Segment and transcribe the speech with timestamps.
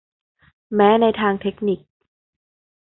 [0.75, 1.79] แม้ในทางเทคนิค